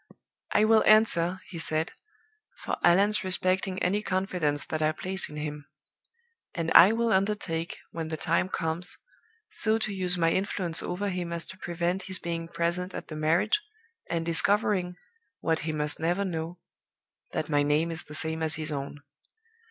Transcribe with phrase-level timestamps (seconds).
[0.53, 1.91] "'I will answer,' he said,
[2.55, 5.67] 'for Allan's respecting any confidence that I place in him.
[6.55, 8.97] And I will undertake, when the time comes,
[9.51, 13.15] so to use my influence over him as to prevent his being present at the
[13.15, 13.61] marriage,
[14.09, 14.95] and discovering
[15.39, 16.57] (what he must never know)
[17.33, 19.03] that my name is the same as his own.